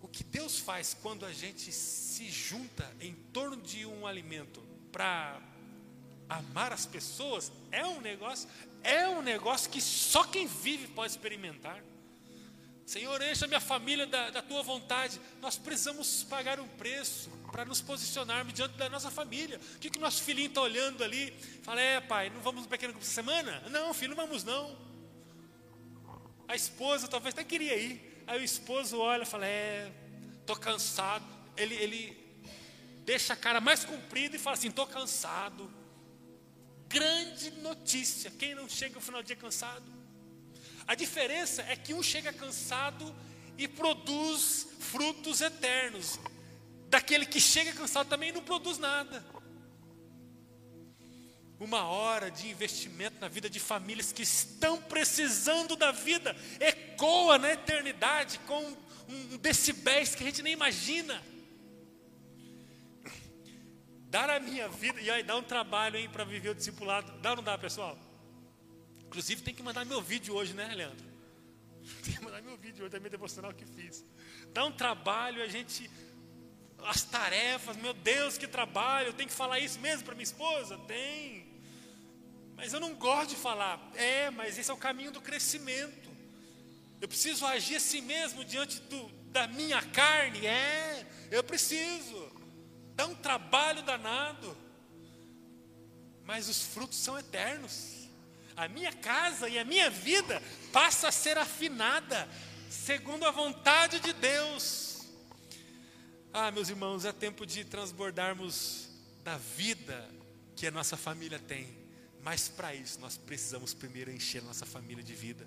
[0.00, 4.60] O que Deus faz quando a gente se junta em torno de um alimento
[4.92, 5.40] para
[6.28, 8.48] amar as pessoas é um negócio,
[8.82, 11.82] é um negócio que só quem vive pode experimentar.
[12.86, 15.20] Senhor, encha minha família da, da tua vontade.
[15.40, 19.60] Nós precisamos pagar um preço para nos posicionarmos diante da nossa família.
[19.76, 21.32] O que, que o nosso filhinho está olhando ali?
[21.62, 23.62] Fala, é pai, não vamos no pequeno grupo essa semana?
[23.70, 24.89] Não, filho, não vamos não.
[26.50, 28.24] A esposa talvez até queria ir.
[28.26, 29.88] Aí o esposo olha e fala: É,
[30.44, 31.24] tô cansado.
[31.56, 32.42] Ele, ele
[33.04, 35.72] deixa a cara mais comprida e fala assim: Tô cansado.
[36.88, 38.32] Grande notícia.
[38.32, 39.84] Quem não chega no final do dia cansado?
[40.88, 43.14] A diferença é que um chega cansado
[43.56, 46.18] e produz frutos eternos.
[46.88, 49.24] Daquele que chega cansado também não produz nada
[51.60, 57.52] uma hora de investimento na vida de famílias que estão precisando da vida, ecoa na
[57.52, 58.74] eternidade com
[59.06, 61.22] um decibéis que a gente nem imagina.
[64.08, 67.30] Dar a minha vida, e aí dá um trabalho hein, para viver o discipulado, dá
[67.30, 67.96] ou não dá, pessoal?
[69.06, 71.10] Inclusive tem que mandar meu vídeo hoje, né, Leandro?
[72.04, 74.04] Tem que mandar meu vídeo hoje da minha devocional que fiz.
[74.52, 75.90] Dá um trabalho, a gente
[76.86, 80.78] as tarefas, meu Deus, que trabalho, eu tenho que falar isso mesmo para minha esposa?
[80.86, 81.49] Tem.
[82.60, 83.80] Mas eu não gosto de falar.
[83.94, 86.10] É, mas esse é o caminho do crescimento.
[87.00, 90.46] Eu preciso agir assim mesmo diante do, da minha carne.
[90.46, 92.30] É, eu preciso.
[92.94, 94.54] Dá um trabalho danado.
[96.22, 98.06] Mas os frutos são eternos.
[98.54, 102.28] A minha casa e a minha vida passa a ser afinada
[102.68, 105.08] segundo a vontade de Deus.
[106.30, 108.86] Ah, meus irmãos, é tempo de transbordarmos
[109.24, 110.06] da vida
[110.54, 111.79] que a nossa família tem
[112.22, 115.46] mas para isso nós precisamos primeiro encher nossa família de vida.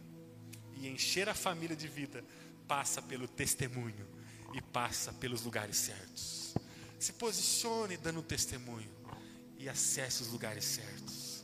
[0.75, 2.23] E encher a família de vida
[2.67, 4.07] passa pelo testemunho
[4.53, 6.55] e passa pelos lugares certos.
[6.99, 8.89] Se posicione dando testemunho
[9.57, 11.43] e acesse os lugares certos.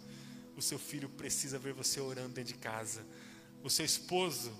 [0.55, 3.05] O seu filho precisa ver você orando dentro de casa.
[3.63, 4.51] O seu esposo,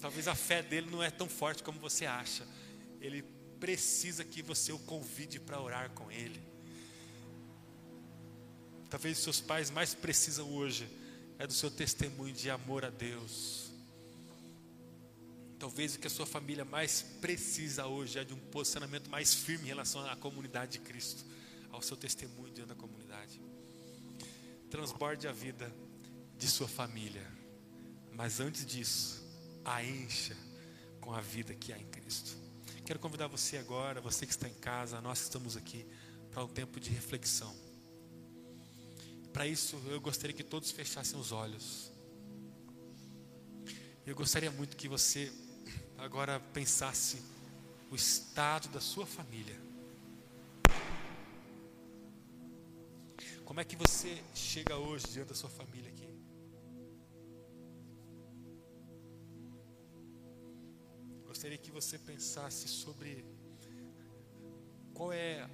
[0.00, 2.46] talvez a fé dele não é tão forte como você acha.
[3.00, 3.22] Ele
[3.58, 6.40] precisa que você o convide para orar com ele.
[8.90, 10.88] Talvez seus pais mais precisam hoje
[11.38, 13.70] é do seu testemunho de amor a Deus.
[15.58, 19.64] Talvez o que a sua família mais precisa hoje é de um posicionamento mais firme
[19.64, 21.24] em relação à comunidade de Cristo,
[21.70, 23.40] ao seu testemunho diante da comunidade.
[24.70, 25.72] Transborde a vida
[26.38, 27.26] de sua família,
[28.12, 29.26] mas antes disso,
[29.64, 30.36] a encha
[31.00, 32.36] com a vida que há em Cristo.
[32.86, 35.84] Quero convidar você agora, você que está em casa, nós que estamos aqui,
[36.30, 37.67] para um tempo de reflexão.
[39.38, 41.92] Para isso, eu gostaria que todos fechassem os olhos.
[44.04, 45.32] Eu gostaria muito que você
[45.96, 47.22] agora pensasse
[47.88, 49.56] o estado da sua família.
[53.44, 56.08] Como é que você chega hoje diante da sua família aqui?
[61.24, 63.24] Gostaria que você pensasse sobre
[64.92, 65.48] qual é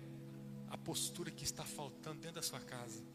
[0.69, 3.14] a postura que está faltando dentro da sua casa.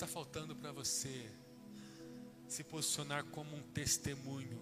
[0.00, 1.30] Está faltando para você
[2.48, 4.58] se posicionar como um testemunho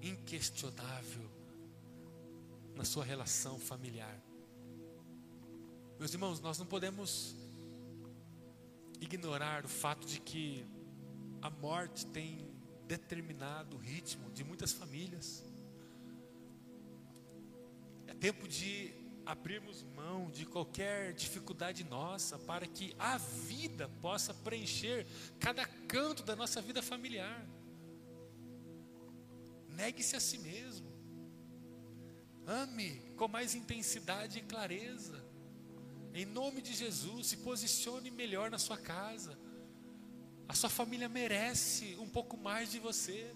[0.00, 1.30] inquestionável
[2.74, 4.18] na sua relação familiar?
[5.98, 7.36] Meus irmãos, nós não podemos
[9.02, 10.64] ignorar o fato de que
[11.42, 12.50] a morte tem
[12.86, 15.44] determinado o ritmo de muitas famílias.
[18.06, 25.06] É tempo de abrirmos mão de qualquer dificuldade nossa para que a vida possa preencher
[25.38, 27.46] cada canto da nossa vida familiar.
[29.68, 30.92] Negue-se a si mesmo.
[32.46, 35.24] Ame com mais intensidade e clareza.
[36.14, 39.38] Em nome de Jesus, se posicione melhor na sua casa.
[40.48, 43.34] A sua família merece um pouco mais de você.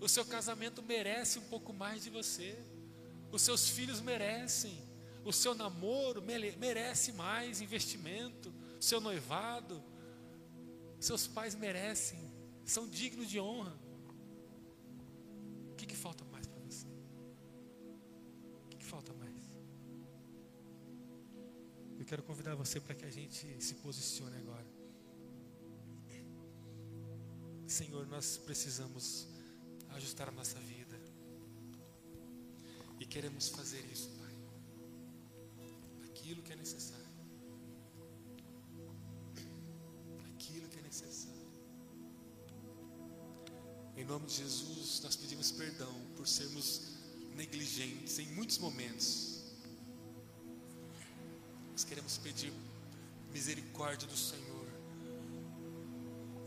[0.00, 2.56] O seu casamento merece um pouco mais de você.
[3.32, 4.87] Os seus filhos merecem.
[5.28, 8.50] O seu namoro merece mais investimento.
[8.80, 9.84] Seu noivado.
[10.98, 12.18] Seus pais merecem.
[12.64, 13.78] São dignos de honra.
[15.70, 16.86] O que, que falta mais para você?
[18.64, 19.36] O que, que falta mais?
[21.98, 24.66] Eu quero convidar você para que a gente se posicione agora.
[27.66, 29.28] Senhor, nós precisamos
[29.90, 30.98] ajustar a nossa vida.
[32.98, 34.17] E queremos fazer isso.
[36.28, 37.06] Aquilo que é necessário.
[40.34, 41.48] Aquilo que é necessário.
[43.96, 46.82] Em nome de Jesus, nós pedimos perdão por sermos
[47.34, 49.42] negligentes em muitos momentos.
[51.72, 52.52] Nós queremos pedir
[53.32, 54.68] misericórdia do Senhor.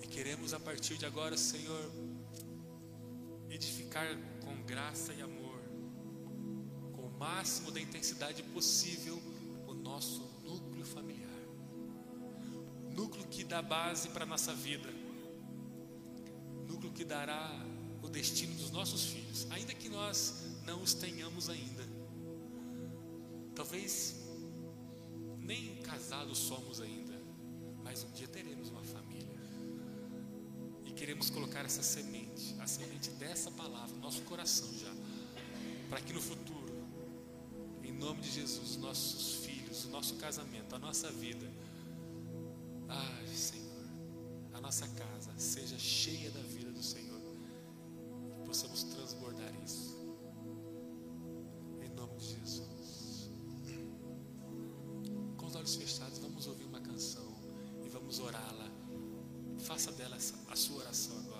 [0.04, 1.92] E queremos a partir de agora, Senhor,
[3.50, 4.16] edificar
[4.46, 5.60] com graça e amor,
[6.94, 9.20] com o máximo da intensidade possível,
[9.92, 11.30] nosso núcleo familiar.
[12.96, 14.90] Núcleo que dá base para a nossa vida,
[16.68, 17.52] núcleo que dará
[18.02, 21.84] o destino dos nossos filhos, ainda que nós não os tenhamos ainda.
[23.54, 24.16] Talvez
[25.38, 27.18] nem casados somos ainda,
[27.84, 29.42] mas um dia teremos uma família.
[30.86, 34.94] E queremos colocar essa semente, a semente dessa palavra, no nosso coração já,
[35.90, 36.72] para que no futuro,
[37.84, 41.50] em nome de Jesus, nossos filhos, o nosso casamento, a nossa vida,
[42.90, 43.86] ah, Senhor,
[44.54, 47.22] a nossa casa seja cheia da vida do Senhor,
[48.36, 49.98] que possamos transbordar isso,
[51.82, 53.30] em nome de Jesus.
[55.38, 57.34] Com os olhos fechados, vamos ouvir uma canção
[57.86, 58.70] e vamos orá-la.
[59.60, 60.18] Faça dela
[60.50, 61.31] a sua oração agora.